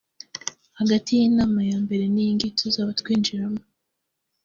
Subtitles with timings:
[0.79, 3.61] hagati y’inama ya mbere n’iyingiyi tuzaba twinjiramo